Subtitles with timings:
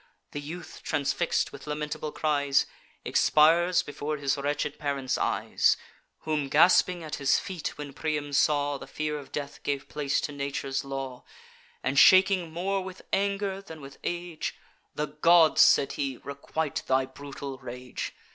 [0.31, 2.65] The youth, transfix'd, with lamentable cries,
[3.05, 5.77] Expires before his wretched parent's eyes:
[6.21, 10.31] Whom gasping at his feet when Priam saw, The fear of death gave place to
[10.31, 11.23] nature's law;
[11.83, 14.55] And, shaking more with anger than with age,
[14.95, 18.11] 'The gods,' said he, 'requite thy brutal rage!